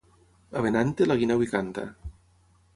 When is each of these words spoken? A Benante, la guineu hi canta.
A 0.61 0.63
Benante, 0.67 1.07
la 1.11 1.19
guineu 1.21 1.45
hi 1.45 1.51
canta. 1.53 1.87